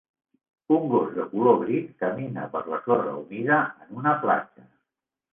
Un 0.75 0.85
gos 0.91 1.09
de 1.17 1.25
color 1.33 1.59
gris 1.63 1.91
camina 2.03 2.45
per 2.55 2.61
la 2.75 2.79
sorra 2.85 3.13
humida 3.19 3.59
en 3.85 4.01
una 4.01 4.15
platja. 4.25 4.65